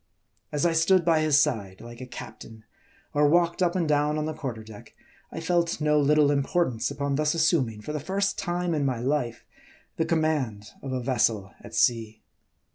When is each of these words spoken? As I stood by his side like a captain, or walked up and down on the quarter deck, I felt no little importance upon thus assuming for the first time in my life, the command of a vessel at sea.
As 0.51 0.65
I 0.65 0.73
stood 0.73 1.05
by 1.05 1.19
his 1.21 1.39
side 1.39 1.79
like 1.79 2.01
a 2.01 2.07
captain, 2.07 2.63
or 3.13 3.27
walked 3.27 3.61
up 3.61 3.75
and 3.75 3.87
down 3.87 4.17
on 4.17 4.25
the 4.25 4.33
quarter 4.33 4.63
deck, 4.63 4.95
I 5.31 5.39
felt 5.39 5.79
no 5.79 5.99
little 5.99 6.31
importance 6.31 6.89
upon 6.89 7.17
thus 7.17 7.35
assuming 7.35 7.81
for 7.81 7.93
the 7.93 7.99
first 7.99 8.35
time 8.39 8.73
in 8.73 8.83
my 8.83 8.97
life, 8.99 9.45
the 9.97 10.05
command 10.05 10.71
of 10.81 10.91
a 10.91 11.03
vessel 11.03 11.53
at 11.63 11.75
sea. 11.75 12.23